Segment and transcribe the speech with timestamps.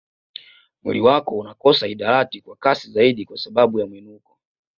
[0.83, 4.37] Mwili wako unakosa hidarati kwa kasi zaidi kwa sababu ya mwinuko